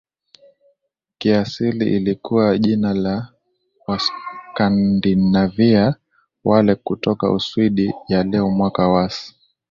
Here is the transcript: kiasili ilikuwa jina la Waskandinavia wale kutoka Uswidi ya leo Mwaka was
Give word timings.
kiasili 1.17 1.95
ilikuwa 1.95 2.57
jina 2.57 2.93
la 2.93 3.33
Waskandinavia 3.87 5.95
wale 6.43 6.75
kutoka 6.75 7.31
Uswidi 7.31 7.93
ya 8.07 8.23
leo 8.23 8.49
Mwaka 8.49 8.87
was 8.87 9.35